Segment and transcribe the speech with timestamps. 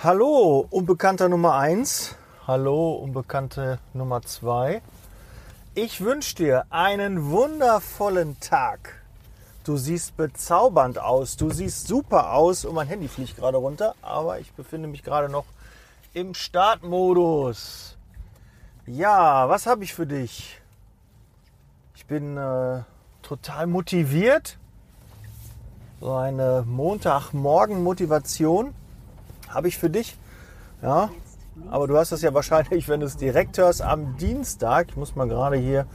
[0.00, 2.14] Hallo, Unbekannter Nummer 1.
[2.46, 4.80] Hallo, Unbekannte Nummer 2.
[5.74, 9.02] Ich wünsche dir einen wundervollen Tag.
[9.64, 14.38] Du siehst bezaubernd aus, du siehst super aus und mein Handy fliegt gerade runter, aber
[14.38, 15.46] ich befinde mich gerade noch
[16.14, 17.96] im Startmodus.
[18.86, 20.60] Ja, was habe ich für dich?
[21.96, 22.82] Ich bin äh,
[23.22, 24.58] total motiviert.
[26.00, 28.74] So eine Montagmorgen-Motivation
[29.48, 30.16] habe ich für dich.
[30.82, 31.10] Ja,
[31.70, 34.88] aber du hast das ja wahrscheinlich, wenn du es direkt hörst, am Dienstag.
[34.90, 35.86] Ich muss mal gerade hier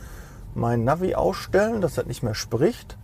[0.55, 2.97] mein Navi ausstellen, dass das nicht mehr spricht,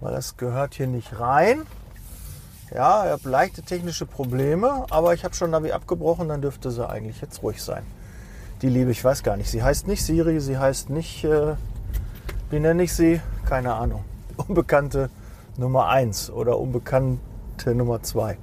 [0.00, 1.62] weil das gehört hier nicht rein.
[2.74, 6.88] Ja, ich habe leichte technische Probleme, aber ich habe schon Navi abgebrochen, dann dürfte sie
[6.88, 7.84] eigentlich jetzt ruhig sein.
[8.62, 9.50] Die Liebe, ich weiß gar nicht.
[9.50, 11.56] Sie heißt nicht Siri, sie heißt nicht, äh,
[12.48, 13.20] wie nenne ich sie?
[13.44, 14.04] Keine Ahnung.
[14.36, 15.10] Unbekannte
[15.58, 18.38] Nummer 1 oder Unbekannte Nummer 2.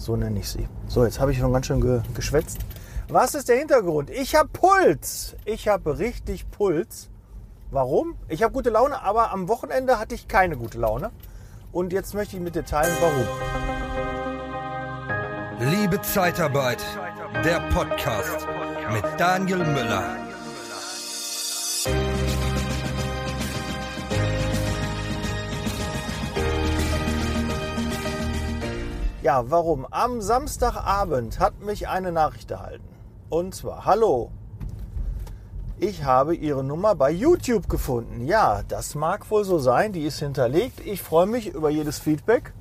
[0.00, 0.66] So nenne ich sie.
[0.88, 2.60] So, jetzt habe ich schon ganz schön ge geschwätzt.
[3.08, 4.08] Was ist der Hintergrund?
[4.08, 5.36] Ich habe Puls.
[5.44, 7.10] Ich habe richtig Puls.
[7.70, 8.16] Warum?
[8.28, 11.10] Ich habe gute Laune, aber am Wochenende hatte ich keine gute Laune.
[11.70, 13.26] Und jetzt möchte ich mit dir teilen, warum.
[15.70, 16.82] Liebe Zeitarbeit,
[17.44, 18.48] der Podcast
[18.94, 20.16] mit Daniel Müller.
[29.22, 29.86] Ja, warum?
[29.90, 32.88] Am Samstagabend hat mich eine Nachricht erhalten.
[33.28, 34.30] Und zwar, hallo,
[35.78, 38.24] ich habe Ihre Nummer bei YouTube gefunden.
[38.24, 40.80] Ja, das mag wohl so sein, die ist hinterlegt.
[40.86, 42.54] Ich freue mich über jedes Feedback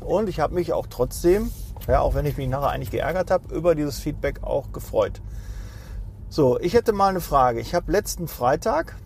[0.00, 1.50] und ich habe mich auch trotzdem,
[1.88, 5.22] ja, auch wenn ich mich nachher eigentlich geärgert habe, über dieses Feedback auch gefreut.
[6.28, 7.60] So, ich hätte mal eine Frage.
[7.60, 8.96] Ich habe letzten Freitag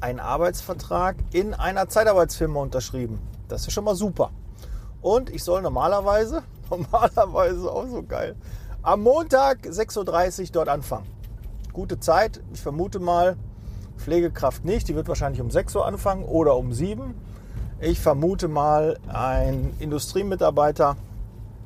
[0.00, 3.18] einen Arbeitsvertrag in einer Zeitarbeitsfirma unterschrieben.
[3.48, 4.30] Das ist schon mal super.
[5.00, 8.36] Und ich soll normalerweise, normalerweise auch so geil,
[8.82, 11.06] am Montag 6.30 Uhr dort anfangen.
[11.72, 13.36] Gute Zeit, ich vermute mal,
[13.96, 17.14] Pflegekraft nicht, die wird wahrscheinlich um 6 Uhr anfangen oder um 7.
[17.80, 20.96] Ich vermute mal, ein Industriemitarbeiter,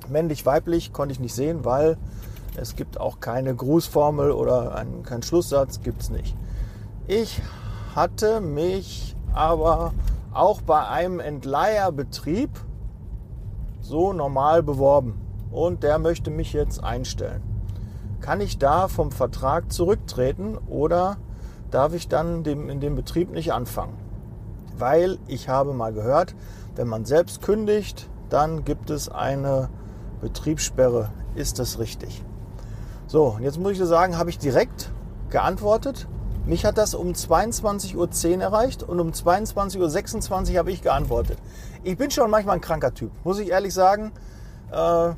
[0.09, 1.97] männlich, weiblich, konnte ich nicht sehen, weil
[2.57, 6.37] es gibt auch keine Grußformel oder einen, keinen Schlusssatz, gibt es nicht.
[7.07, 7.41] Ich
[7.95, 9.95] hatte mich aber
[10.33, 12.51] auch bei einem Entleiherbetrieb
[13.83, 15.21] so normal beworben
[15.51, 17.43] und der möchte mich jetzt einstellen.
[18.21, 21.19] Kann ich da vom Vertrag zurücktreten oder
[21.71, 23.99] darf ich dann in dem Betrieb nicht anfangen?
[24.79, 26.35] Weil ich habe mal gehört,
[26.77, 29.69] wenn man selbst kündigt, dann gibt es eine
[30.21, 31.11] Betriebssperre.
[31.35, 32.25] Ist das richtig?
[33.07, 34.91] So, jetzt muss ich sagen, habe ich direkt
[35.29, 36.09] geantwortet.
[36.45, 41.39] Mich hat das um 22.10 Uhr erreicht und um 22.26 Uhr habe ich geantwortet.
[41.85, 44.13] Ich bin schon manchmal ein kranker Typ, muss ich ehrlich sagen.
[44.73, 45.11] Äh,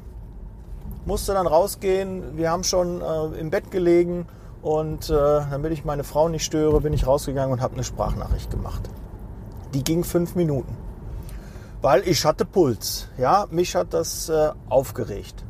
[1.06, 2.36] musste dann rausgehen.
[2.36, 4.26] Wir haben schon äh, im Bett gelegen
[4.60, 8.50] und äh, damit ich meine Frau nicht störe, bin ich rausgegangen und habe eine Sprachnachricht
[8.50, 8.82] gemacht.
[9.72, 10.76] Die ging fünf Minuten,
[11.80, 13.08] weil ich hatte Puls.
[13.16, 15.44] Ja, mich hat das äh, aufgeregt.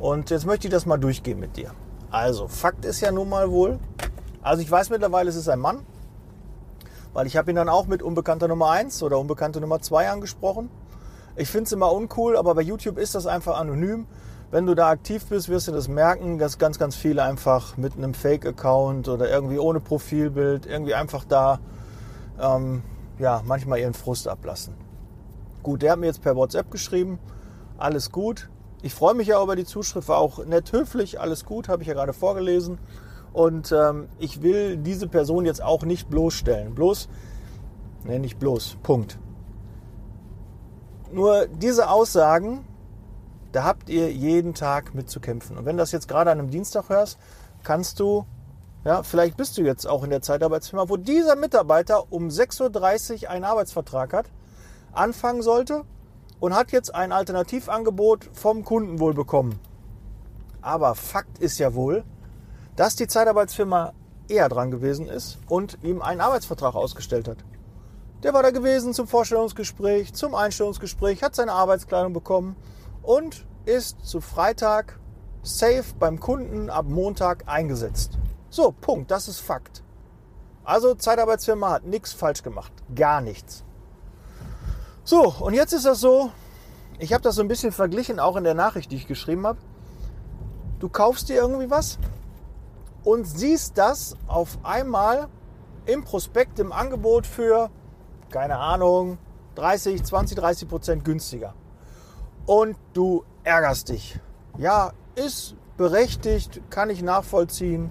[0.00, 1.72] Und jetzt möchte ich das mal durchgehen mit dir.
[2.10, 3.78] Also, Fakt ist ja nun mal wohl,
[4.44, 5.80] also ich weiß mittlerweile, es ist ein Mann,
[7.14, 10.68] weil ich habe ihn dann auch mit Unbekannter Nummer 1 oder Unbekannte Nummer 2 angesprochen.
[11.34, 14.06] Ich finde es immer uncool, aber bei YouTube ist das einfach anonym.
[14.50, 17.96] Wenn du da aktiv bist, wirst du das merken, dass ganz, ganz viele einfach mit
[17.96, 21.58] einem Fake-Account oder irgendwie ohne Profilbild irgendwie einfach da
[22.38, 22.82] ähm,
[23.18, 24.74] ja, manchmal ihren Frust ablassen.
[25.62, 27.18] Gut, der hat mir jetzt per WhatsApp geschrieben,
[27.78, 28.50] alles gut.
[28.82, 31.88] Ich freue mich ja über die Zuschrift, war auch nett höflich, alles gut, habe ich
[31.88, 32.78] ja gerade vorgelesen.
[33.34, 36.74] Und ähm, ich will diese Person jetzt auch nicht bloßstellen.
[36.74, 37.08] Bloß,
[38.04, 39.18] ne, nicht bloß, Punkt.
[41.12, 42.64] Nur diese Aussagen,
[43.50, 45.58] da habt ihr jeden Tag mit zu kämpfen.
[45.58, 47.18] Und wenn du das jetzt gerade an einem Dienstag hörst,
[47.64, 48.24] kannst du,
[48.84, 53.30] ja, vielleicht bist du jetzt auch in der Zeitarbeitsfirma, wo dieser Mitarbeiter um 6.30 Uhr
[53.30, 54.26] einen Arbeitsvertrag hat,
[54.92, 55.82] anfangen sollte
[56.38, 59.58] und hat jetzt ein Alternativangebot vom Kunden wohl bekommen.
[60.62, 62.04] Aber Fakt ist ja wohl,
[62.76, 63.92] dass die Zeitarbeitsfirma
[64.28, 67.38] eher dran gewesen ist und ihm einen Arbeitsvertrag ausgestellt hat.
[68.22, 72.56] Der war da gewesen zum Vorstellungsgespräch, zum Einstellungsgespräch, hat seine Arbeitskleidung bekommen
[73.02, 74.98] und ist zu Freitag
[75.42, 78.18] safe beim Kunden ab Montag eingesetzt.
[78.48, 79.82] So, Punkt, das ist Fakt.
[80.64, 83.62] Also Zeitarbeitsfirma hat nichts falsch gemacht, gar nichts.
[85.04, 86.30] So, und jetzt ist das so,
[86.98, 89.58] ich habe das so ein bisschen verglichen, auch in der Nachricht, die ich geschrieben habe.
[90.78, 91.98] Du kaufst dir irgendwie was,
[93.04, 95.28] und siehst das auf einmal
[95.86, 97.70] im Prospekt, im Angebot für,
[98.30, 99.18] keine Ahnung,
[99.54, 101.54] 30, 20, 30 Prozent günstiger.
[102.46, 104.18] Und du ärgerst dich.
[104.58, 107.90] Ja, ist berechtigt, kann ich nachvollziehen,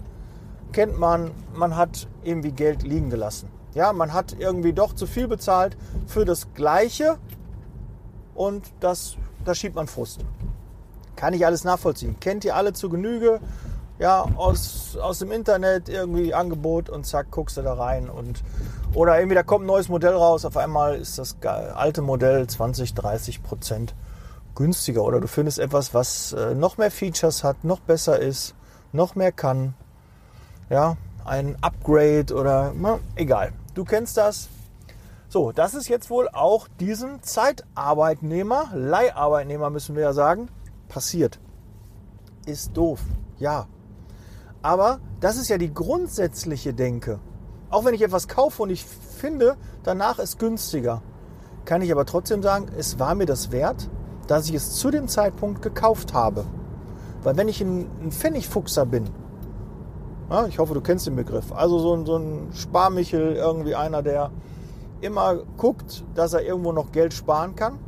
[0.72, 3.50] kennt man, man hat irgendwie Geld liegen gelassen.
[3.74, 7.18] Ja, man hat irgendwie doch zu viel bezahlt für das Gleiche
[8.36, 10.22] und das, da schiebt man Frust.
[11.16, 12.20] Kann ich alles nachvollziehen.
[12.20, 13.40] Kennt ihr alle zu Genüge?
[14.00, 18.10] Ja, aus, aus dem Internet irgendwie Angebot und zack, guckst du da rein.
[18.10, 18.44] Und,
[18.94, 22.94] oder irgendwie da kommt ein neues Modell raus, auf einmal ist das alte Modell 20,
[22.96, 23.96] 30 Prozent
[24.56, 25.04] günstiger.
[25.04, 28.56] Oder du findest etwas, was äh, noch mehr Features hat, noch besser ist,
[28.92, 29.76] noch mehr kann.
[30.70, 33.54] Ja, ein Upgrade oder na, egal.
[33.74, 34.50] Du kennst das.
[35.30, 40.48] So, das ist jetzt wohl auch diesem Zeitarbeitnehmer, Leiharbeitnehmer müssen wir ja sagen,
[40.90, 41.40] passiert.
[42.46, 43.00] Ist doof,
[43.40, 43.68] ja.
[44.64, 47.20] Aber das ist ja die grundsätzliche Denke.
[47.70, 51.02] Auch wenn ich etwas kaufe und ich finde, danach ist günstiger,
[51.66, 53.90] kann ich aber trotzdem sagen, es war mir das wert,
[54.28, 56.46] dass ich es zu dem Zeitpunkt gekauft habe.
[57.24, 59.06] Weil wenn ich ein, Pfennigfuchser bin,
[60.30, 64.32] ja, ich hoffe, du kennst den Begriff, also so so ein Sparmichel, irgendwie einer, der
[65.02, 67.80] immer guckt, dass er irgendwo noch Geld sparen kann.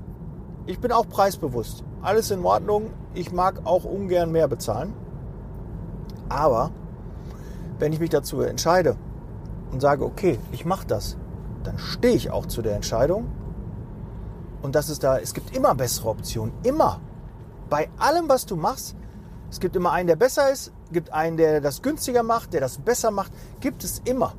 [0.65, 1.83] Ich bin auch preisbewusst.
[2.01, 2.91] Alles in Ordnung.
[3.13, 4.93] Ich mag auch ungern mehr bezahlen.
[6.29, 6.71] Aber
[7.79, 8.95] wenn ich mich dazu entscheide
[9.71, 11.17] und sage, okay, ich mache das,
[11.63, 13.27] dann stehe ich auch zu der Entscheidung.
[14.61, 16.53] Und das ist da, es gibt immer bessere Optionen.
[16.63, 16.99] Immer.
[17.69, 18.95] Bei allem, was du machst,
[19.49, 22.77] es gibt immer einen, der besser ist, gibt einen, der das günstiger macht, der das
[22.77, 23.31] besser macht.
[23.59, 24.33] Gibt es immer.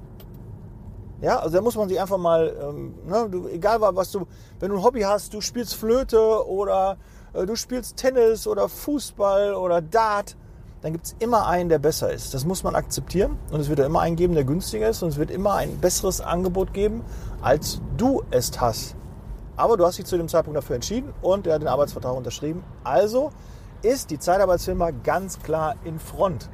[1.21, 4.27] Ja, also da muss man sich einfach mal, ähm, ne, du, egal was du,
[4.61, 6.99] wenn du ein Hobby hast, du spielst Flöte oder
[7.33, 10.37] äh, du spielst Tennis oder Fußball oder Dart,
[10.83, 12.35] dann gibt es immer einen, der besser ist.
[12.35, 15.17] Das muss man akzeptieren und es wird immer einen geben, der günstiger ist und es
[15.17, 17.03] wird immer ein besseres Angebot geben,
[17.43, 18.95] als du es hast.
[19.57, 22.63] Aber du hast dich zu dem Zeitpunkt dafür entschieden und er hat den Arbeitsvertrag unterschrieben.
[22.85, 23.33] Also
[23.83, 26.51] ist die Zeitarbeitsfirma ganz klar in Front.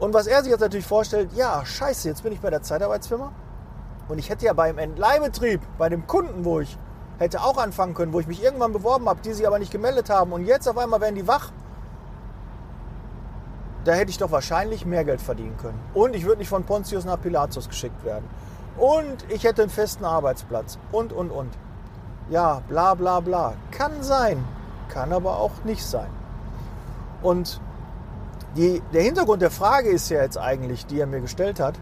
[0.00, 3.32] Und was er sich jetzt natürlich vorstellt, ja, scheiße, jetzt bin ich bei der Zeitarbeitsfirma
[4.08, 6.76] und ich hätte ja beim Entleihbetrieb, bei dem Kunden, wo ich
[7.18, 10.08] hätte auch anfangen können, wo ich mich irgendwann beworben habe, die sich aber nicht gemeldet
[10.08, 11.52] haben und jetzt auf einmal werden die wach.
[13.84, 15.80] Da hätte ich doch wahrscheinlich mehr Geld verdienen können.
[15.94, 18.24] Und ich würde nicht von Pontius nach Pilatus geschickt werden.
[18.76, 20.78] Und ich hätte einen festen Arbeitsplatz.
[20.92, 21.50] Und, und, und.
[22.30, 23.54] Ja, bla, bla, bla.
[23.70, 24.44] Kann sein.
[24.88, 26.08] Kann aber auch nicht sein.
[27.22, 27.60] Und
[28.56, 31.74] die, der Hintergrund der Frage ist ja jetzt eigentlich, die er mir gestellt hat,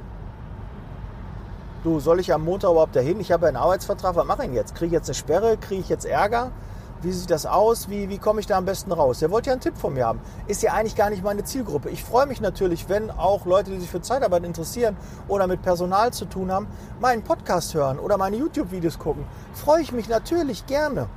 [1.84, 3.20] du, soll ich am Montag überhaupt dahin?
[3.20, 4.74] Ich habe einen Arbeitsvertrag, was mache ich jetzt?
[4.74, 5.56] Kriege ich jetzt eine Sperre?
[5.56, 6.50] Kriege ich jetzt Ärger?
[7.00, 7.88] Wie sieht das aus?
[7.88, 9.20] Wie, wie komme ich da am besten raus?
[9.20, 10.20] Der wollte ja einen Tipp von mir haben.
[10.48, 11.90] Ist ja eigentlich gar nicht meine Zielgruppe.
[11.90, 14.96] Ich freue mich natürlich, wenn auch Leute, die sich für Zeitarbeit interessieren
[15.28, 16.66] oder mit Personal zu tun haben,
[17.00, 19.24] meinen Podcast hören oder meine YouTube-Videos gucken.
[19.52, 21.08] Freue ich mich natürlich gerne.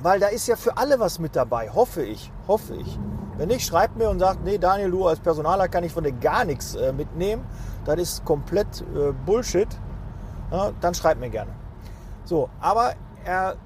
[0.00, 2.98] Weil da ist ja für alle was mit dabei, hoffe ich, hoffe ich.
[3.36, 6.12] Wenn nicht, schreibt mir und sagt, nee, Daniel, du als Personaler kann ich von dir
[6.12, 7.44] gar nichts äh, mitnehmen.
[7.84, 9.68] Das ist komplett äh, Bullshit.
[10.52, 11.50] Ja, dann schreibt mir gerne.
[12.24, 12.92] So, aber
[13.24, 13.56] er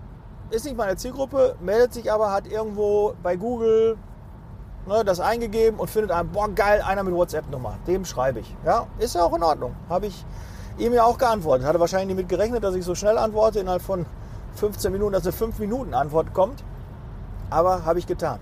[0.51, 3.97] ist nicht meine Zielgruppe, meldet sich aber, hat irgendwo bei Google
[4.87, 7.79] ne, das eingegeben und findet einen, boah, geil, einer mit WhatsApp-Nummer.
[7.87, 8.57] Dem schreibe ich.
[8.65, 9.75] Ja, ist ja auch in Ordnung.
[9.89, 10.25] Habe ich
[10.79, 11.67] ihm ja auch geantwortet.
[11.67, 14.07] Hatte wahrscheinlich nicht mit gerechnet, dass ich so schnell antworte, innerhalb von
[14.55, 16.63] 15 Minuten, dass eine 5 Minuten Antwort kommt.
[17.51, 18.41] Aber habe ich getan.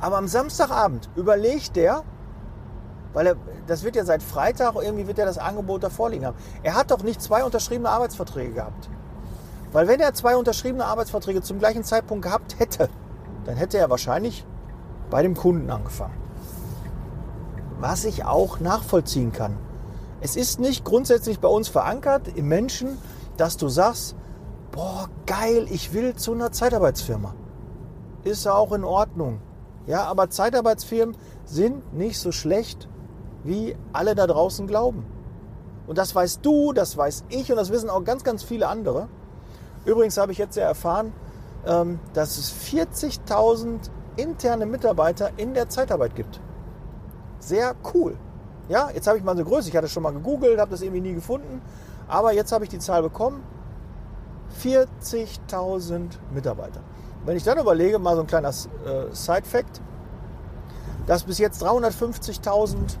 [0.00, 2.02] Aber am Samstagabend überlegt der,
[3.14, 6.36] weil er, das wird ja seit Freitag, irgendwie wird er das Angebot da vorliegen haben.
[6.62, 8.90] Er hat doch nicht zwei unterschriebene Arbeitsverträge gehabt.
[9.72, 12.88] Weil wenn er zwei unterschriebene Arbeitsverträge zum gleichen Zeitpunkt gehabt hätte,
[13.44, 14.44] dann hätte er wahrscheinlich
[15.10, 16.16] bei dem Kunden angefangen.
[17.78, 19.56] Was ich auch nachvollziehen kann.
[20.20, 22.98] Es ist nicht grundsätzlich bei uns verankert im Menschen,
[23.36, 24.16] dass du sagst,
[24.72, 27.34] boah, geil, ich will zu einer Zeitarbeitsfirma.
[28.24, 29.40] Ist ja auch in Ordnung.
[29.86, 32.88] Ja, aber Zeitarbeitsfirmen sind nicht so schlecht,
[33.44, 35.06] wie alle da draußen glauben.
[35.86, 39.08] Und das weißt du, das weiß ich und das wissen auch ganz, ganz viele andere.
[39.86, 41.12] Übrigens habe ich jetzt ja erfahren,
[41.64, 46.40] ähm, dass es 40.000 interne Mitarbeiter in der Zeitarbeit gibt.
[47.38, 48.16] Sehr cool.
[48.68, 49.68] Ja, jetzt habe ich mal so Größe.
[49.68, 51.62] Ich hatte schon mal gegoogelt, habe das irgendwie nie gefunden.
[52.08, 53.42] Aber jetzt habe ich die Zahl bekommen.
[54.62, 56.80] 40.000 Mitarbeiter.
[57.24, 59.80] Wenn ich dann überlege, mal so ein kleiner äh, Side-Fact,
[61.06, 62.96] dass bis jetzt 350.000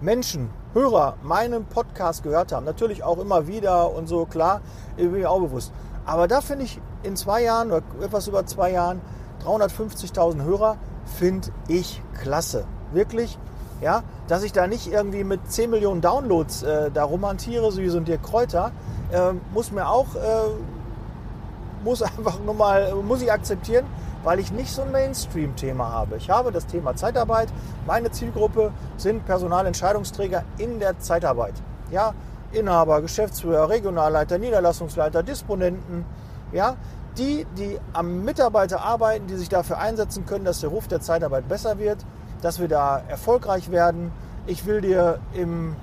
[0.00, 2.66] Menschen, Hörer meinen Podcast gehört haben.
[2.66, 4.60] Natürlich auch immer wieder und so, klar,
[4.96, 5.72] bin mir auch bewusst.
[6.04, 9.00] Aber da finde ich in zwei Jahren oder etwas über zwei Jahren
[9.44, 10.76] 350.000 Hörer
[11.06, 12.64] finde ich klasse.
[12.92, 13.38] Wirklich,
[13.80, 17.88] ja, dass ich da nicht irgendwie mit 10 Millionen Downloads äh, da romantiere, so wie
[17.88, 18.72] so ein Dirk Kräuter,
[19.12, 23.84] äh, muss mir auch, äh, muss einfach nur mal, muss ich akzeptieren,
[24.24, 26.16] weil ich nicht so ein Mainstream-Thema habe.
[26.16, 27.48] Ich habe das Thema Zeitarbeit.
[27.86, 31.54] Meine Zielgruppe sind Personalentscheidungsträger in der Zeitarbeit.
[31.90, 32.14] Ja,
[32.52, 36.04] Inhaber, Geschäftsführer, Regionalleiter, Niederlassungsleiter, Disponenten,
[36.52, 36.76] ja,
[37.18, 41.48] die, die am Mitarbeiter arbeiten, die sich dafür einsetzen können, dass der Ruf der Zeitarbeit
[41.48, 41.98] besser wird,
[42.42, 44.10] dass wir da erfolgreich werden.
[44.46, 45.76] Ich will dir im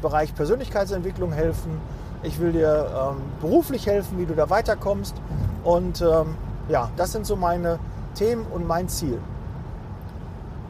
[0.00, 1.80] Bereich Persönlichkeitsentwicklung helfen.
[2.22, 5.14] Ich will dir ähm, beruflich helfen, wie du da weiterkommst.
[5.64, 6.36] Und ähm,
[6.68, 7.78] ja, das sind so meine
[8.14, 9.18] Themen und mein Ziel.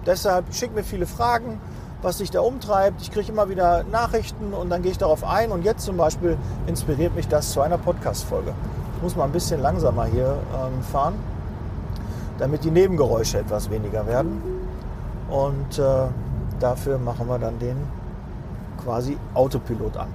[0.06, 1.60] Deshalb schick mir viele Fragen,
[2.02, 3.02] was dich da umtreibt.
[3.02, 5.52] Ich kriege immer wieder Nachrichten und dann gehe ich darauf ein.
[5.52, 8.54] Und jetzt zum Beispiel inspiriert mich das zu einer Podcast-Folge.
[8.96, 11.14] Ich muss mal ein bisschen langsamer hier ähm, fahren,
[12.38, 14.42] damit die Nebengeräusche etwas weniger werden.
[15.28, 16.08] Und äh,
[16.58, 17.76] dafür machen wir dann den
[18.82, 20.08] quasi Autopilot an.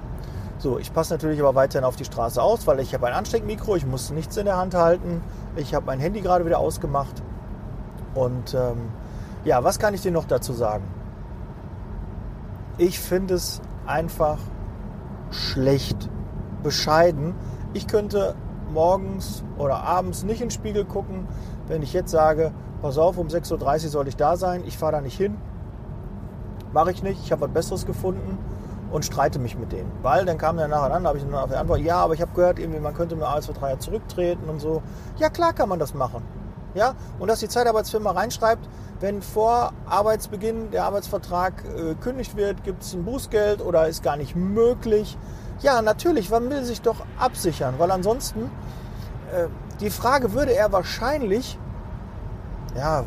[0.58, 3.76] So, ich passe natürlich aber weiterhin auf die Straße aus, weil ich habe ein Ansteckmikro,
[3.76, 5.22] ich muss nichts in der Hand halten.
[5.56, 7.22] Ich habe mein Handy gerade wieder ausgemacht.
[8.14, 8.88] Und ähm,
[9.44, 10.84] ja, was kann ich dir noch dazu sagen?
[12.78, 14.38] Ich finde es einfach
[15.30, 16.08] schlecht,
[16.62, 17.34] bescheiden.
[17.74, 18.34] Ich könnte
[18.72, 21.28] morgens oder abends nicht in den Spiegel gucken,
[21.68, 24.92] wenn ich jetzt sage, pass auf, um 6.30 Uhr soll ich da sein, ich fahre
[24.92, 25.36] da nicht hin.
[26.72, 28.38] Mache ich nicht, ich habe was Besseres gefunden
[28.90, 29.90] und streite mich mit denen.
[30.02, 32.14] Weil dann kam der nachher an, da habe ich dann auf die Antwort, ja, aber
[32.14, 34.82] ich habe gehört, irgendwie, man könnte mit Arbeitsvertrag zurücktreten und so.
[35.18, 36.22] Ja, klar kann man das machen.
[36.74, 38.68] Ja, und dass die Zeitarbeitsfirma reinschreibt,
[39.00, 44.16] wenn vor Arbeitsbeginn der Arbeitsvertrag äh, kündigt wird, gibt es ein Bußgeld oder ist gar
[44.16, 45.16] nicht möglich.
[45.60, 48.50] Ja, natürlich, man will sich doch absichern, weil ansonsten
[49.32, 49.48] äh,
[49.80, 51.58] die Frage würde er wahrscheinlich
[52.76, 53.04] ja,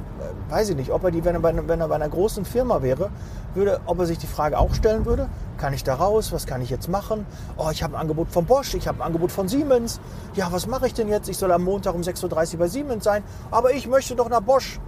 [0.50, 2.82] weiß ich nicht, ob er die, wenn er, bei, wenn er bei einer großen Firma
[2.82, 3.10] wäre,
[3.54, 6.62] würde, ob er sich die Frage auch stellen würde, kann ich da raus, was kann
[6.62, 7.26] ich jetzt machen?
[7.58, 10.00] Oh, ich habe ein Angebot von Bosch, ich habe ein Angebot von Siemens.
[10.34, 11.30] Ja, was mache ich denn jetzt?
[11.30, 14.42] Ich soll am Montag um 6.30 Uhr bei Siemens sein, aber ich möchte doch nach
[14.42, 14.80] Bosch.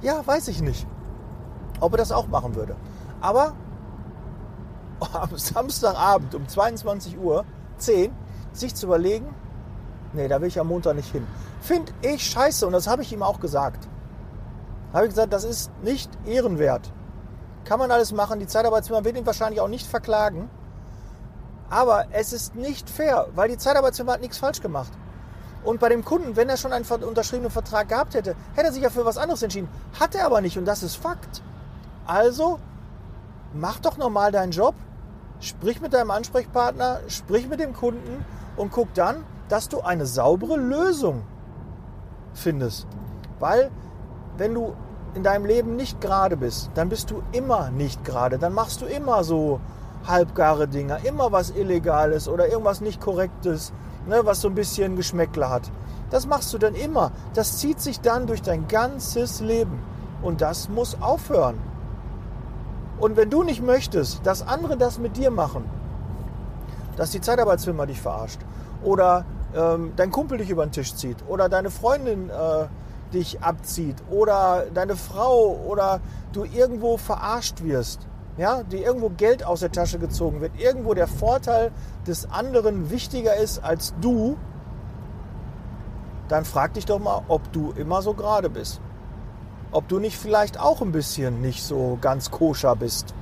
[0.00, 0.86] Ja, weiß ich nicht,
[1.80, 2.76] ob er das auch machen würde.
[3.20, 3.54] Aber
[5.12, 7.44] am Samstagabend um 22 Uhr
[7.78, 8.12] 10
[8.52, 9.34] sich zu überlegen,
[10.12, 11.26] nee, da will ich am Montag nicht hin.
[11.60, 13.88] Finde ich scheiße und das habe ich ihm auch gesagt.
[14.92, 16.92] Habe ich gesagt, das ist nicht ehrenwert.
[17.66, 20.48] Kann man alles machen, die Zeitarbeitsfirma wird ihn wahrscheinlich auch nicht verklagen.
[21.68, 24.92] Aber es ist nicht fair, weil die Zeitarbeitsfirma hat nichts falsch gemacht.
[25.64, 28.84] Und bei dem Kunden, wenn er schon einen unterschriebenen Vertrag gehabt hätte, hätte er sich
[28.84, 29.68] ja für was anderes entschieden.
[29.98, 31.42] Hat er aber nicht und das ist Fakt.
[32.06, 32.60] Also,
[33.52, 34.76] mach doch normal deinen Job,
[35.40, 38.24] sprich mit deinem Ansprechpartner, sprich mit dem Kunden
[38.56, 41.24] und guck dann, dass du eine saubere Lösung
[42.32, 42.86] findest.
[43.40, 43.72] Weil
[44.36, 44.76] wenn du
[45.16, 48.38] in deinem Leben nicht gerade bist, dann bist du immer nicht gerade.
[48.38, 49.60] Dann machst du immer so
[50.06, 53.72] halbgare Dinger, immer was Illegales oder irgendwas nicht Korrektes,
[54.06, 55.70] ne, was so ein bisschen Geschmäckle hat.
[56.10, 57.10] Das machst du dann immer.
[57.34, 59.80] Das zieht sich dann durch dein ganzes Leben.
[60.22, 61.58] Und das muss aufhören.
[62.98, 65.64] Und wenn du nicht möchtest, dass andere das mit dir machen,
[66.96, 68.40] dass die Zeitarbeitsfirma dich verarscht
[68.82, 72.66] oder ähm, dein Kumpel dich über den Tisch zieht oder deine Freundin äh,
[73.12, 76.00] dich abzieht oder deine Frau oder
[76.32, 81.06] du irgendwo verarscht wirst, ja, dir irgendwo Geld aus der Tasche gezogen wird, irgendwo der
[81.06, 81.72] Vorteil
[82.06, 84.36] des anderen wichtiger ist als du,
[86.28, 88.80] dann frag dich doch mal, ob du immer so gerade bist.
[89.72, 93.14] Ob du nicht vielleicht auch ein bisschen nicht so ganz koscher bist.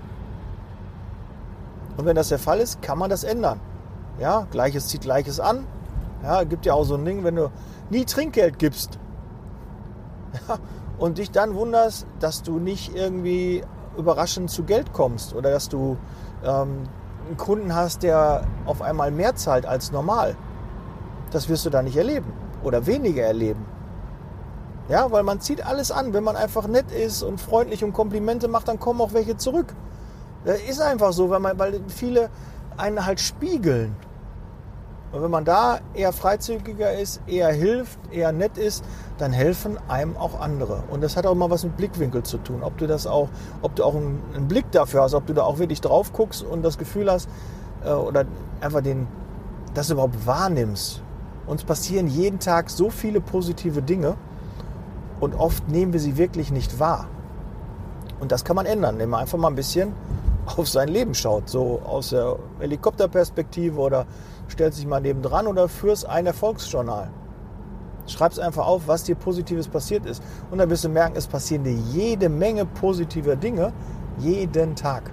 [1.96, 3.60] Und wenn das der Fall ist, kann man das ändern.
[4.18, 5.66] Ja, Gleiches zieht Gleiches an.
[6.22, 7.50] Ja, gibt ja auch so ein Ding, wenn du
[7.90, 8.98] nie Trinkgeld gibst
[10.98, 13.62] und dich dann wunderst, dass du nicht irgendwie
[13.96, 15.96] überraschend zu Geld kommst oder dass du
[16.44, 16.84] ähm,
[17.26, 20.36] einen Kunden hast, der auf einmal mehr zahlt als normal.
[21.30, 23.64] Das wirst du da nicht erleben oder weniger erleben.
[24.88, 26.12] Ja, weil man zieht alles an.
[26.12, 29.74] Wenn man einfach nett ist und freundlich und Komplimente macht, dann kommen auch welche zurück.
[30.44, 32.28] Das ist einfach so, weil, man, weil viele
[32.76, 33.96] einen halt spiegeln.
[35.14, 38.84] Und wenn man da eher freizügiger ist, eher hilft, eher nett ist,
[39.16, 40.82] dann helfen einem auch andere.
[40.90, 42.64] Und das hat auch mal was mit Blickwinkel zu tun.
[42.64, 43.28] Ob du das auch,
[43.62, 46.64] ob du auch einen, Blick dafür hast, ob du da auch wirklich drauf guckst und
[46.64, 47.28] das Gefühl hast,
[47.84, 48.24] äh, oder
[48.60, 49.06] einfach den,
[49.72, 51.00] das überhaupt wahrnimmst.
[51.46, 54.16] Uns passieren jeden Tag so viele positive Dinge
[55.20, 57.06] und oft nehmen wir sie wirklich nicht wahr.
[58.18, 59.92] Und das kann man ändern, indem man einfach mal ein bisschen
[60.56, 64.06] auf sein Leben schaut, so aus der Helikopterperspektive oder
[64.48, 67.10] stellst dich mal nebendran oder führst ein Erfolgsjournal.
[68.06, 70.22] Schreib's einfach auf, was dir Positives passiert ist.
[70.50, 73.72] Und dann wirst du merken, es passieren dir jede Menge positiver Dinge
[74.18, 75.10] jeden Tag.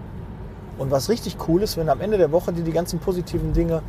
[0.77, 3.53] Und was richtig cool ist, wenn du am Ende der Woche dir die ganzen positiven
[3.53, 3.81] Dinge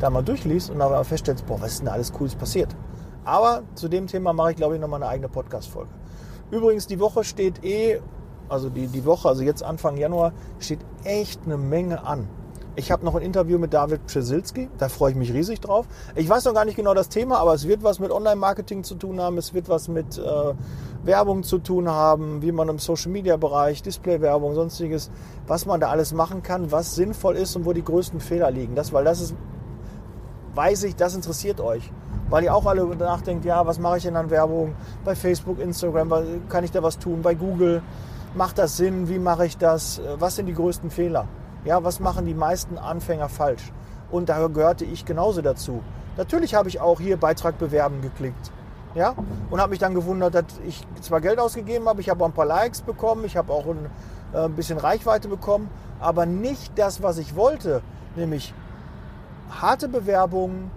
[0.00, 2.74] da mal durchliest und aber feststellst, boah, was ist denn alles Cooles passiert?
[3.24, 5.90] Aber zu dem Thema mache ich, glaube ich, nochmal eine eigene Podcast-Folge.
[6.50, 8.00] Übrigens, die Woche steht eh,
[8.48, 12.28] also die, die Woche, also jetzt Anfang Januar, steht echt eine Menge an.
[12.76, 15.86] Ich habe noch ein Interview mit David Pschesilski, da freue ich mich riesig drauf.
[16.16, 18.96] Ich weiß noch gar nicht genau das Thema, aber es wird was mit Online-Marketing zu
[18.96, 20.22] tun haben, es wird was mit äh,
[21.04, 25.12] Werbung zu tun haben, wie man im Social-Media-Bereich, Display-Werbung, sonstiges,
[25.46, 28.74] was man da alles machen kann, was sinnvoll ist und wo die größten Fehler liegen.
[28.74, 29.36] Das, weil das ist,
[30.56, 31.92] weiß ich, das interessiert euch.
[32.28, 34.74] Weil ihr auch alle nachdenkt, ja, was mache ich denn an Werbung?
[35.04, 36.12] Bei Facebook, Instagram,
[36.48, 37.22] kann ich da was tun?
[37.22, 37.82] Bei Google,
[38.34, 39.08] macht das Sinn?
[39.08, 40.00] Wie mache ich das?
[40.18, 41.28] Was sind die größten Fehler?
[41.64, 43.72] Ja, was machen die meisten Anfänger falsch?
[44.10, 45.82] Und da gehörte ich genauso dazu.
[46.16, 48.52] Natürlich habe ich auch hier Beitrag bewerben geklickt.
[48.94, 49.14] Ja,
[49.50, 52.34] und habe mich dann gewundert, dass ich zwar Geld ausgegeben habe, ich habe auch ein
[52.34, 53.90] paar Likes bekommen, ich habe auch ein,
[54.32, 55.68] äh, bisschen Reichweite bekommen,
[55.98, 57.82] aber nicht das, was ich wollte,
[58.14, 58.54] nämlich
[59.50, 60.70] harte Bewerbungen,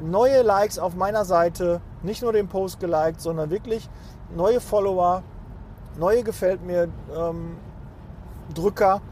[0.00, 3.90] neue Likes auf meiner Seite, nicht nur den Post geliked, sondern wirklich
[4.34, 5.22] neue Follower,
[5.98, 7.56] neue gefällt mir ähm,
[8.54, 9.02] Drücker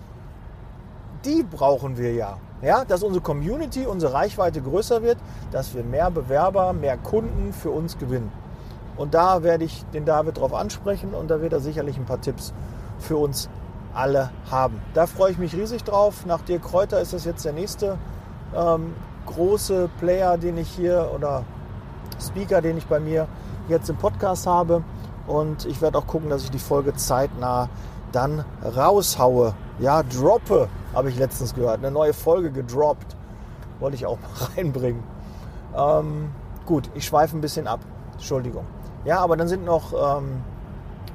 [1.26, 2.38] die brauchen wir ja.
[2.62, 5.18] Ja, dass unsere Community, unsere Reichweite größer wird,
[5.50, 8.33] dass wir mehr Bewerber, mehr Kunden für uns gewinnen.
[8.97, 12.21] Und da werde ich den David drauf ansprechen und da wird er sicherlich ein paar
[12.21, 12.54] Tipps
[12.99, 13.50] für uns
[13.92, 14.80] alle haben.
[14.95, 16.25] Da freue ich mich riesig drauf.
[16.25, 17.99] Nach Dirk Kräuter ist das jetzt der nächste
[18.54, 18.95] ähm,
[19.26, 21.45] große Player, den ich hier oder
[22.21, 23.26] Speaker, den ich bei mir
[23.68, 24.83] jetzt im Podcast habe.
[25.26, 27.68] Und ich werde auch gucken, dass ich die Folge zeitnah
[28.12, 29.54] dann raushaue.
[29.78, 31.79] Ja, droppe, habe ich letztens gehört.
[31.79, 33.15] Eine neue Folge gedroppt.
[33.81, 35.03] Wollte ich auch mal reinbringen.
[35.76, 36.31] Ähm,
[36.65, 37.81] gut, ich schweife ein bisschen ab.
[38.15, 38.65] Entschuldigung.
[39.05, 40.41] Ja, aber dann sind noch, ähm,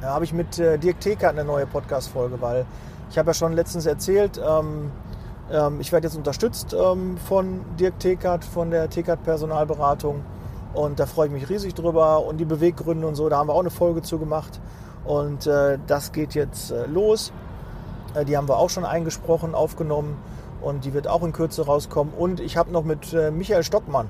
[0.04, 2.66] habe ich mit äh, Dirk Tekert eine neue Podcast-Folge, weil
[3.10, 4.92] ich habe ja schon letztens erzählt, ähm,
[5.52, 10.24] ähm ich werde jetzt unterstützt ähm, von Dirk Tekert, von der Tekert Personalberatung.
[10.76, 12.24] Und da freue ich mich riesig drüber.
[12.24, 14.62] Und die Beweggründe und so, da haben wir auch eine Folge zu gemacht.
[15.04, 17.34] Und äh, das geht jetzt äh, los.
[18.16, 20.18] Äh, die haben wir auch schon eingesprochen, aufgenommen
[20.62, 22.14] und die wird auch in Kürze rauskommen.
[22.14, 24.10] Und ich habe noch mit äh, Michael Stockmann,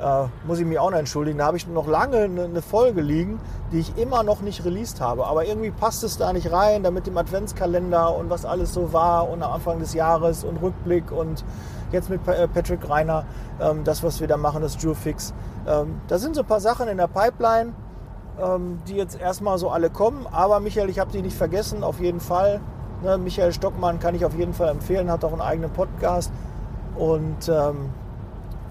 [0.00, 3.00] äh, muss ich mich auch noch entschuldigen, da habe ich noch lange eine, eine Folge
[3.00, 3.40] liegen,
[3.72, 5.26] die ich immer noch nicht released habe.
[5.26, 8.92] Aber irgendwie passt es da nicht rein, da mit dem Adventskalender und was alles so
[8.92, 11.44] war und am Anfang des Jahres und Rückblick und
[11.92, 13.26] jetzt mit Patrick Reiner,
[13.60, 15.34] ähm, das, was wir da machen, das Jurfix.
[15.66, 17.74] Ähm, da sind so ein paar Sachen in der Pipeline
[18.40, 20.26] ähm, die jetzt erstmal so alle kommen.
[20.30, 22.60] Aber Michael, ich habe dich nicht vergessen, auf jeden Fall.
[23.02, 26.32] Ne, Michael Stockmann kann ich auf jeden Fall empfehlen, hat auch einen eigenen Podcast.
[26.96, 27.90] Und ähm,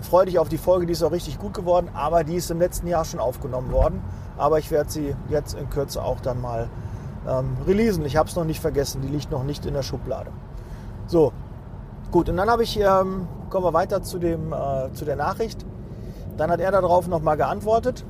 [0.02, 2.60] freue dich auf die Folge, die ist auch richtig gut geworden, aber die ist im
[2.60, 4.02] letzten Jahr schon aufgenommen worden.
[4.38, 6.70] Aber ich werde sie jetzt in Kürze auch dann mal
[7.28, 8.06] ähm, releasen.
[8.06, 10.32] Ich habe es noch nicht vergessen, die liegt noch nicht in der Schublade.
[11.08, 11.34] So,
[12.12, 15.66] gut, und dann habe ich, ähm, kommen wir weiter zu, dem, äh, zu der Nachricht.
[16.38, 18.06] Dann hat er darauf nochmal geantwortet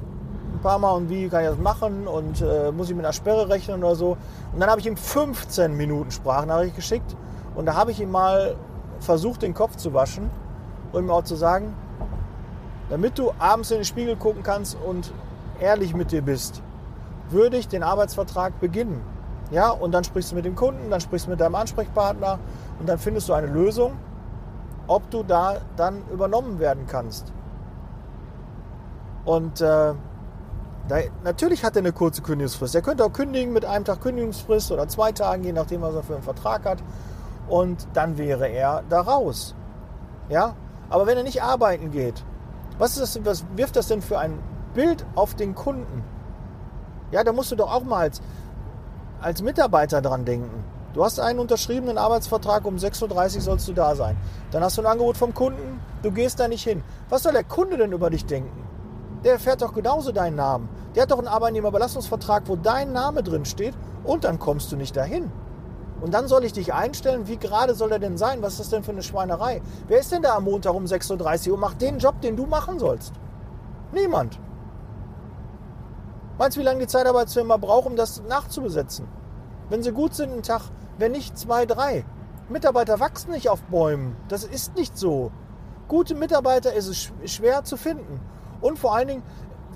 [0.62, 3.50] paar Mal und wie kann ich das machen und äh, muss ich mit einer Sperre
[3.50, 4.17] rechnen oder so.
[4.54, 7.15] Und dann habe ich ihm 15 Minuten Sprachnachricht geschickt
[7.56, 8.56] und da habe ich ihm mal
[9.00, 10.30] versucht, den Kopf zu waschen
[10.91, 11.74] und ihm auch zu sagen,
[12.89, 15.12] damit du abends in den Spiegel gucken kannst und
[15.60, 16.62] ehrlich mit dir bist,
[17.30, 19.02] würde ich den Arbeitsvertrag beginnen.
[19.52, 22.39] Ja, und dann sprichst du mit dem Kunden, dann sprichst du mit deinem Ansprechpartner
[22.80, 23.93] und dann findest du eine Lösung,
[24.88, 27.32] ob du da dann übernommen werden kannst.
[29.26, 29.93] Und äh,
[30.87, 32.75] da, natürlich hat er eine kurze Kündigungsfrist.
[32.75, 36.03] Er könnte auch kündigen mit einem Tag Kündigungsfrist oder zwei Tagen, je nachdem, was er
[36.03, 36.79] für einen Vertrag hat.
[37.47, 39.55] Und dann wäre er da raus.
[40.29, 40.55] Ja?
[40.89, 42.23] Aber wenn er nicht arbeiten geht,
[42.77, 44.39] was, ist das, was wirft das denn für ein
[44.73, 46.03] Bild auf den Kunden?
[47.11, 48.21] Ja, da musst du doch auch mal als,
[49.21, 50.63] als Mitarbeiter dran denken.
[50.93, 54.17] Du hast einen unterschriebenen Arbeitsvertrag, um 6.30 Uhr sollst du da sein.
[54.51, 56.83] Dann hast du ein Angebot vom Kunden, du gehst da nicht hin.
[57.09, 58.70] Was soll der Kunde denn über dich denken?
[59.23, 60.69] Der erfährt doch genauso deinen Namen.
[60.95, 64.95] Der hat doch einen Arbeitnehmerbelastungsvertrag, wo dein Name drin steht und dann kommst du nicht
[64.95, 65.31] dahin.
[66.01, 68.41] Und dann soll ich dich einstellen, wie gerade soll er denn sein?
[68.41, 69.62] Was ist das denn für eine Schweinerei?
[69.88, 72.47] Wer ist denn da am Montag um 6.30 Uhr und macht den Job, den du
[72.47, 73.13] machen sollst?
[73.91, 74.39] Niemand.
[76.39, 79.07] Meinst du, wie lange die Zeitarbeitsfirma braucht, um das nachzubesetzen?
[79.69, 80.63] Wenn sie gut sind, einen Tag,
[80.97, 82.03] wenn nicht zwei, drei.
[82.49, 84.15] Mitarbeiter wachsen nicht auf Bäumen.
[84.27, 85.31] Das ist nicht so.
[85.88, 88.19] Gute Mitarbeiter ist es schwer zu finden.
[88.62, 89.24] Und vor allen Dingen,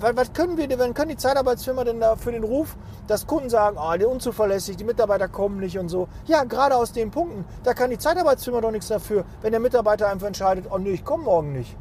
[0.00, 3.78] was können wir, wann können die Zeitarbeitsfirma denn da für den Ruf, dass Kunden sagen,
[3.78, 6.08] ah, oh, der unzuverlässig, die Mitarbeiter kommen nicht und so.
[6.26, 10.08] Ja, gerade aus den Punkten, da kann die Zeitarbeitsfirma doch nichts dafür, wenn der Mitarbeiter
[10.08, 11.76] einfach entscheidet, oh nee, ich komme morgen nicht.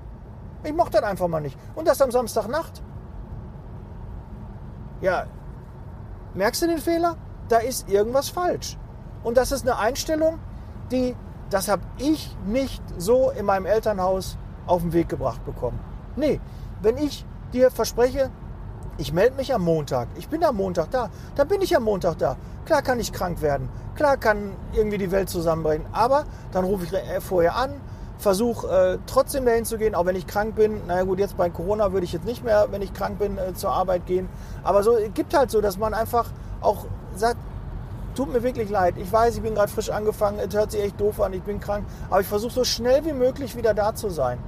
[0.63, 1.57] Ich mochte das einfach mal nicht.
[1.75, 2.81] Und das am Samstagnacht.
[5.01, 5.25] Ja,
[6.33, 7.17] merkst du den Fehler?
[7.49, 8.77] Da ist irgendwas falsch.
[9.23, 10.39] Und das ist eine Einstellung,
[10.91, 11.15] die,
[11.49, 15.79] das habe ich nicht so in meinem Elternhaus auf den Weg gebracht bekommen.
[16.15, 16.39] Nee,
[16.85, 18.29] wenn ich dir verspreche,
[18.97, 20.07] Ich melde mich am Montag.
[20.15, 21.09] Ich bin am Montag da.
[21.35, 22.37] Dann bin ich am Montag da.
[22.65, 23.67] Klar kann ich krank werden.
[23.95, 25.85] Klar kann irgendwie die Welt zusammenbrechen.
[25.91, 27.71] Aber dann rufe ich äh, vorher an,
[28.19, 30.87] versuche äh, trotzdem dahin zu gehen, auch wenn ich krank bin.
[30.87, 33.53] Naja gut, jetzt bei Corona würde ich jetzt nicht mehr, wenn ich krank bin, äh,
[33.53, 34.29] zur Arbeit gehen.
[34.63, 36.27] Aber so es gibt halt so, dass man einfach
[36.61, 37.37] auch sagt,
[38.15, 38.95] tut mir wirklich leid.
[38.97, 41.59] Ich weiß, ich bin gerade frisch angefangen, es hört sich echt doof an, ich bin
[41.59, 41.85] krank.
[42.09, 44.39] Aber ich versuche so schnell wie möglich wieder da zu sein.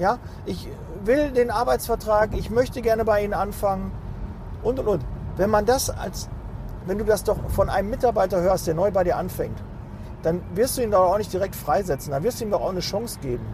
[0.00, 0.68] Ja, ich
[1.06, 3.92] will den Arbeitsvertrag, ich möchte gerne bei Ihnen anfangen
[4.62, 5.04] und und und.
[5.36, 6.28] Wenn man das als,
[6.86, 9.58] wenn du das doch von einem Mitarbeiter hörst, der neu bei dir anfängt,
[10.22, 12.70] dann wirst du ihn doch auch nicht direkt freisetzen, dann wirst du ihm doch auch
[12.70, 13.44] eine Chance geben.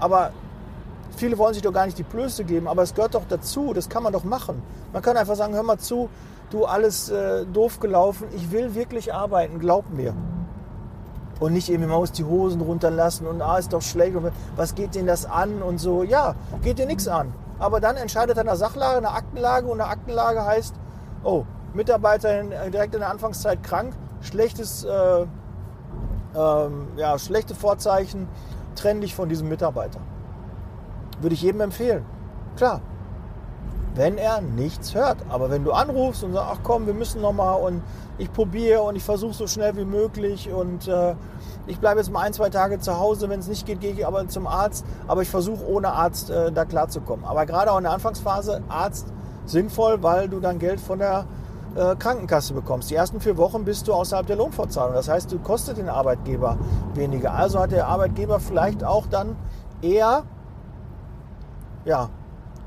[0.00, 0.32] Aber
[1.16, 3.88] viele wollen sich doch gar nicht die Blöße geben, aber es gehört doch dazu, das
[3.88, 4.62] kann man doch machen.
[4.92, 6.08] Man kann einfach sagen, hör mal zu,
[6.50, 10.14] du alles äh, doof gelaufen, ich will wirklich arbeiten, glaub mir.
[11.44, 14.74] Und nicht irgendwie, man muss die Hosen runterlassen und ah, ist doch schlecht und was
[14.74, 16.02] geht denen das an und so.
[16.02, 17.34] Ja, geht dir nichts an.
[17.58, 20.74] Aber dann entscheidet er eine Sachlage, eine Aktenlage und eine Aktenlage heißt,
[21.22, 25.26] oh, Mitarbeiter äh, direkt in der Anfangszeit krank, schlechtes, äh,
[26.34, 28.26] ähm, ja, schlechte Vorzeichen,
[28.74, 30.00] trenn dich von diesem Mitarbeiter.
[31.20, 32.06] Würde ich jedem empfehlen.
[32.56, 32.80] Klar,
[33.94, 35.18] wenn er nichts hört.
[35.28, 37.82] Aber wenn du anrufst und sagst, ach komm, wir müssen nochmal und
[38.18, 41.14] ich probiere und ich versuche so schnell wie möglich und äh,
[41.66, 44.06] ich bleibe jetzt mal ein, zwei Tage zu Hause, wenn es nicht geht, gehe ich
[44.06, 47.24] aber zum Arzt, aber ich versuche ohne Arzt äh, da klarzukommen.
[47.24, 49.06] Aber gerade auch in der Anfangsphase Arzt
[49.46, 51.26] sinnvoll, weil du dann Geld von der
[51.74, 52.90] äh, Krankenkasse bekommst.
[52.90, 54.94] Die ersten vier Wochen bist du außerhalb der Lohnfortzahlung.
[54.94, 56.56] Das heißt, du kostet den Arbeitgeber
[56.94, 57.32] weniger.
[57.34, 59.36] Also hat der Arbeitgeber vielleicht auch dann
[59.82, 60.22] eher
[61.84, 62.08] ja,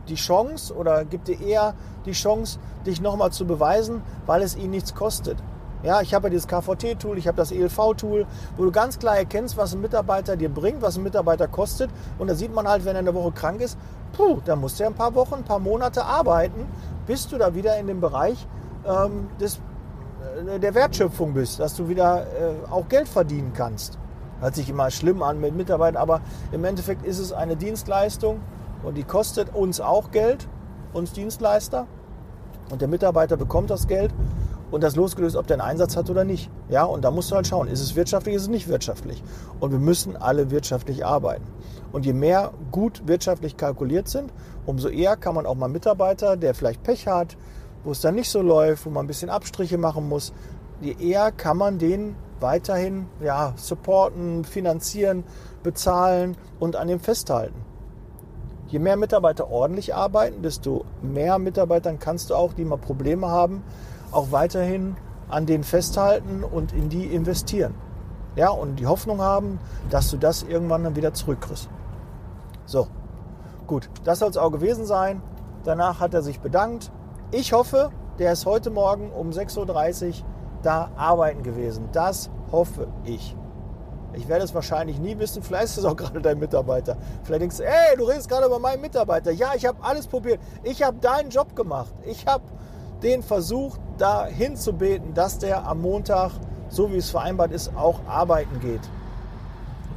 [0.09, 1.73] die Chance oder gibt dir eher
[2.05, 5.37] die Chance, dich nochmal zu beweisen, weil es ihn nichts kostet.
[5.83, 8.25] Ja, ich habe ja dieses KVT-Tool, ich habe das ELV-Tool,
[8.57, 11.91] wo du ganz klar erkennst, was ein Mitarbeiter dir bringt, was ein Mitarbeiter kostet.
[12.17, 13.77] Und da sieht man halt, wenn er eine Woche krank ist,
[14.13, 16.65] puh, da musst du ja ein paar Wochen, ein paar Monate arbeiten,
[17.05, 18.47] bis du da wieder in dem Bereich
[18.87, 19.59] ähm, des,
[20.47, 23.99] äh, der Wertschöpfung bist, dass du wieder äh, auch Geld verdienen kannst.
[24.39, 28.39] Hört sich immer schlimm an mit Mitarbeitern, aber im Endeffekt ist es eine Dienstleistung
[28.83, 30.47] und die kostet uns auch Geld,
[30.93, 31.87] uns Dienstleister.
[32.69, 34.13] Und der Mitarbeiter bekommt das Geld
[34.71, 36.49] und das losgelöst, ob der einen Einsatz hat oder nicht.
[36.69, 39.23] Ja, und da musst du halt schauen, ist es wirtschaftlich, ist es nicht wirtschaftlich.
[39.59, 41.45] Und wir müssen alle wirtschaftlich arbeiten.
[41.91, 44.33] Und je mehr gut wirtschaftlich kalkuliert sind,
[44.65, 47.37] umso eher kann man auch mal Mitarbeiter, der vielleicht Pech hat,
[47.83, 50.33] wo es dann nicht so läuft, wo man ein bisschen Abstriche machen muss,
[50.81, 55.23] je eher kann man den weiterhin ja, supporten, finanzieren,
[55.63, 57.66] bezahlen und an dem festhalten.
[58.67, 63.63] Je mehr Mitarbeiter ordentlich arbeiten, desto mehr Mitarbeitern kannst du auch, die mal Probleme haben,
[64.11, 64.97] auch weiterhin
[65.29, 67.75] an denen festhalten und in die investieren.
[68.35, 71.69] Ja, und die Hoffnung haben, dass du das irgendwann dann wieder zurückkriegst.
[72.65, 72.87] So,
[73.65, 75.21] gut, das soll es auch gewesen sein.
[75.63, 76.91] Danach hat er sich bedankt.
[77.31, 80.13] Ich hoffe, der ist heute Morgen um 6.30 Uhr
[80.61, 81.89] da arbeiten gewesen.
[81.93, 83.35] Das hoffe ich.
[84.17, 85.43] Ich werde es wahrscheinlich nie wissen.
[85.43, 86.97] Vielleicht ist es auch gerade dein Mitarbeiter.
[87.23, 89.31] Vielleicht denkst du, ey, du redest gerade über meinen Mitarbeiter.
[89.31, 90.39] Ja, ich habe alles probiert.
[90.63, 91.93] Ich habe deinen Job gemacht.
[92.05, 92.43] Ich habe
[93.03, 96.31] den versucht, dahin zu beten, dass der am Montag,
[96.69, 98.81] so wie es vereinbart ist, auch arbeiten geht.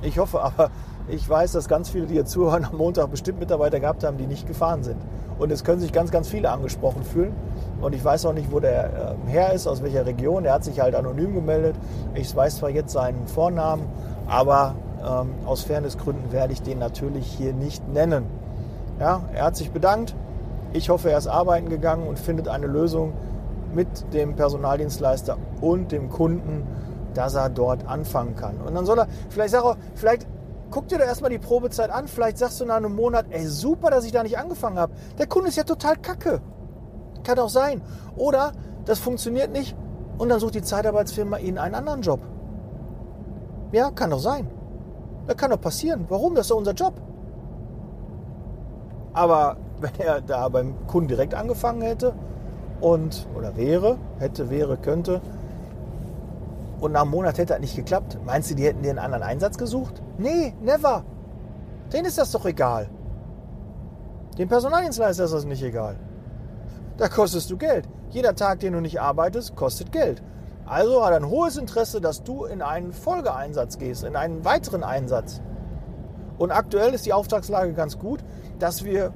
[0.02, 0.70] Ich hoffe aber,
[1.08, 4.26] ich weiß, dass ganz viele, die hier zuhören, am Montag bestimmt Mitarbeiter gehabt haben, die
[4.26, 5.00] nicht gefahren sind.
[5.38, 7.34] Und es können sich ganz, ganz viele angesprochen fühlen.
[7.80, 10.44] Und ich weiß auch nicht, wo der äh, her ist, aus welcher Region.
[10.44, 11.76] Er hat sich halt anonym gemeldet.
[12.14, 13.86] Ich weiß zwar jetzt seinen Vornamen,
[14.30, 18.26] aber ähm, aus Fairnessgründen werde ich den natürlich hier nicht nennen.
[18.98, 20.14] Ja, er hat sich bedankt.
[20.72, 23.12] Ich hoffe, er ist arbeiten gegangen und findet eine Lösung
[23.74, 26.64] mit dem Personaldienstleister und dem Kunden,
[27.14, 28.58] dass er dort anfangen kann.
[28.64, 30.28] Und dann soll er, vielleicht sag er, vielleicht
[30.70, 32.06] guck dir doch erstmal die Probezeit an.
[32.06, 34.92] Vielleicht sagst du nach einem Monat, ey, super, dass ich da nicht angefangen habe.
[35.18, 36.40] Der Kunde ist ja total kacke.
[37.24, 37.82] Kann auch sein.
[38.16, 38.52] Oder
[38.84, 39.76] das funktioniert nicht
[40.18, 42.20] und dann sucht die Zeitarbeitsfirma Ihnen einen anderen Job.
[43.72, 44.48] Ja, kann doch sein.
[45.26, 46.06] Das kann doch passieren.
[46.08, 46.34] Warum?
[46.34, 46.94] Das ist doch unser Job.
[49.12, 52.14] Aber wenn er da beim Kunden direkt angefangen hätte
[52.80, 55.20] und oder wäre, hätte, wäre, könnte
[56.80, 59.22] und nach einem Monat hätte das nicht geklappt, meinst du, die hätten dir einen anderen
[59.22, 60.02] Einsatz gesucht?
[60.18, 61.04] Nee, never.
[61.92, 62.88] Denen ist das doch egal.
[64.38, 65.96] Dem Personaldienstleister ist das nicht egal.
[66.96, 67.88] Da kostest du Geld.
[68.10, 70.22] Jeder Tag, den du nicht arbeitest, kostet Geld.
[70.70, 74.84] Also hat er ein hohes Interesse, dass du in einen Folgeeinsatz gehst, in einen weiteren
[74.84, 75.42] Einsatz.
[76.38, 78.20] Und aktuell ist die Auftragslage ganz gut,
[78.60, 79.12] dass wir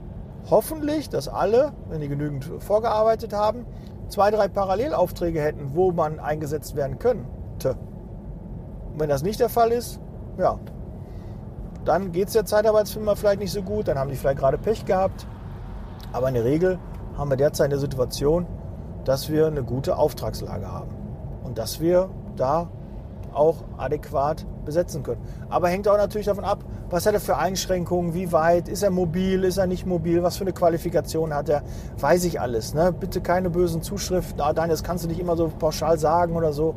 [0.51, 3.67] hoffentlich, dass alle, wenn die genügend vorgearbeitet haben,
[4.09, 7.77] zwei, drei Parallelaufträge hätten, wo man eingesetzt werden könnte.
[8.93, 10.01] Und wenn das nicht der Fall ist,
[10.37, 10.59] ja,
[11.85, 14.87] dann geht es der Zeitarbeitsfirma vielleicht nicht so gut, dann haben die vielleicht gerade Pech
[14.87, 15.25] gehabt.
[16.12, 16.81] Aber in der Regel
[17.17, 18.45] haben wir derzeit eine Situation,
[19.05, 21.04] dass wir eine gute Auftragslage haben
[21.44, 22.68] und dass wir da
[23.33, 25.20] auch adäquat besetzen können.
[25.48, 28.90] Aber hängt auch natürlich davon ab, was hat er für Einschränkungen, wie weit, ist er
[28.90, 31.62] mobil, ist er nicht mobil, was für eine Qualifikation hat er,
[31.98, 32.74] weiß ich alles.
[32.74, 32.92] Ne?
[32.92, 36.52] Bitte keine bösen Zuschriften, ah, Daniel, das kannst du nicht immer so pauschal sagen oder
[36.52, 36.74] so.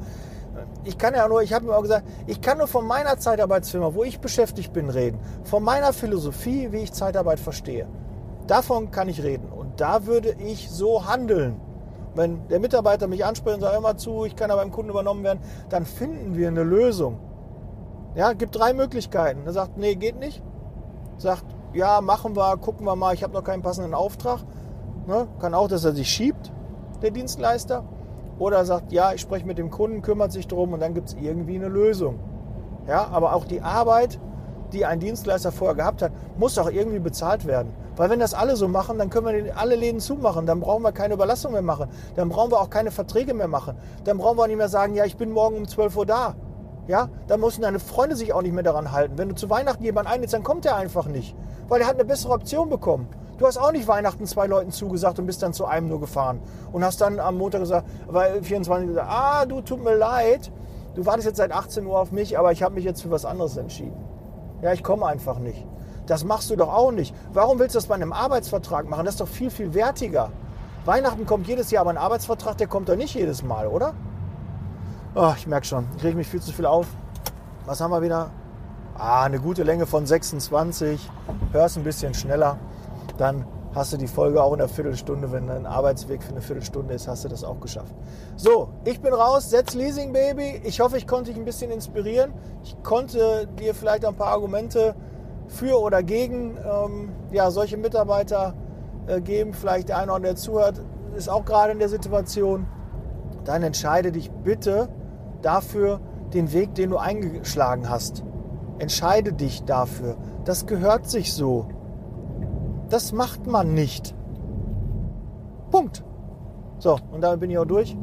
[0.84, 3.94] Ich kann ja nur, ich habe mir auch gesagt, ich kann nur von meiner Zeitarbeitsfirma,
[3.94, 5.20] wo ich beschäftigt bin, reden.
[5.44, 7.88] Von meiner Philosophie, wie ich Zeitarbeit verstehe.
[8.48, 9.50] Davon kann ich reden.
[9.50, 11.60] Und da würde ich so handeln.
[12.18, 15.24] Wenn der Mitarbeiter mich anspricht und sagt, mal zu, ich kann aber beim Kunden übernommen
[15.24, 17.20] werden, dann finden wir eine Lösung.
[18.16, 19.42] Ja, gibt drei Möglichkeiten.
[19.46, 20.42] Er sagt, nee, geht nicht.
[21.18, 24.40] Sagt, ja, machen wir, gucken wir mal, ich habe noch keinen passenden Auftrag.
[25.06, 25.28] Ne?
[25.40, 26.52] Kann auch, dass er sich schiebt,
[27.04, 27.84] der Dienstleister.
[28.40, 31.10] Oder er sagt, ja, ich spreche mit dem Kunden, kümmert sich darum und dann gibt
[31.10, 32.20] es irgendwie eine Lösung.
[32.88, 34.20] Ja, aber auch die Arbeit,
[34.74, 37.74] die ein Dienstleister vorher gehabt hat, muss auch irgendwie bezahlt werden.
[37.96, 40.46] Weil wenn das alle so machen, dann können wir alle Läden zumachen.
[40.46, 41.88] Dann brauchen wir keine Überlassung mehr machen.
[42.16, 43.76] Dann brauchen wir auch keine Verträge mehr machen.
[44.04, 46.36] Dann brauchen wir nicht mehr sagen, ja, ich bin morgen um 12 Uhr da.
[46.88, 49.18] Ja, dann müssen deine Freunde sich auch nicht mehr daran halten.
[49.18, 51.36] Wenn du zu Weihnachten jemanden einlädst, dann kommt er einfach nicht.
[51.68, 53.10] Weil er hat eine bessere Option bekommen.
[53.38, 56.40] Du hast auch nicht Weihnachten zwei Leuten zugesagt und bist dann zu einem nur gefahren.
[56.72, 60.52] Und hast dann am Montag gesagt, weil 24 gesagt, ah, du, tut mir leid.
[60.96, 63.26] Du wartest jetzt seit 18 Uhr auf mich, aber ich habe mich jetzt für was
[63.26, 64.17] anderes entschieden.
[64.62, 65.66] Ja, ich komme einfach nicht.
[66.08, 67.14] Das machst du doch auch nicht.
[67.34, 69.06] Warum willst du das bei einem Arbeitsvertrag machen?
[69.06, 70.32] Das ist doch viel, viel wertiger.
[70.86, 73.94] Weihnachten kommt jedes Jahr, aber ein Arbeitsvertrag, der kommt doch nicht jedes Mal, oder?
[75.16, 76.88] Oh, ich merke schon, ich rege mich viel zu viel auf.
[77.66, 78.32] Was haben wir wieder?
[78.98, 81.12] Ah, eine gute Länge von 26.
[81.52, 82.58] Hörst ein bisschen schneller.
[83.18, 83.46] Dann
[83.78, 85.32] hast du die Folge auch in der Viertelstunde.
[85.32, 87.94] Wenn ein Arbeitsweg für eine Viertelstunde ist, hast du das auch geschafft.
[88.36, 89.50] So, ich bin raus.
[89.50, 90.62] Setz Leasing Baby.
[90.64, 92.34] Ich hoffe, ich konnte dich ein bisschen inspirieren.
[92.64, 94.96] Ich konnte dir vielleicht ein paar Argumente
[95.48, 98.56] für oder gegen ähm, ja, solche Mitarbeiter
[99.06, 99.54] äh, geben.
[99.54, 100.82] Vielleicht der eine oder der zuhört,
[101.16, 102.66] ist auch gerade in der Situation.
[103.46, 104.90] Dann entscheide dich bitte
[105.42, 106.02] dafür,
[106.34, 108.24] den Weg, den du eingeschlagen hast.
[108.80, 110.18] Entscheide dich dafür.
[110.46, 111.68] Das gehört sich so.
[112.90, 114.16] Das macht man nicht.
[115.72, 116.04] Punkt.
[116.80, 117.98] So, und damit bin ich auch durch.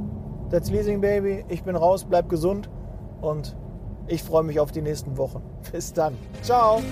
[0.51, 1.45] That's Leasing Baby.
[1.49, 2.69] Ich bin raus, bleib gesund
[3.21, 3.57] und
[4.07, 5.43] ich freue mich auf die nächsten Wochen.
[5.73, 6.17] Bis dann.
[6.43, 6.83] Ciao.